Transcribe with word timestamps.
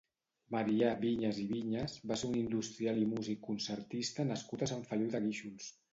Marià 0.53 0.93
Vinyas 1.01 1.41
i 1.43 1.43
Vinyas 1.51 1.99
va 2.11 2.17
ser 2.21 2.31
un 2.31 2.37
industrial 2.39 3.03
i 3.03 3.07
músic 3.13 3.45
concertista 3.51 4.27
nascut 4.31 4.65
a 4.65 4.71
Sant 4.73 4.85
Feliu 4.93 5.13
de 5.17 5.27
Guíxols. 5.29 5.71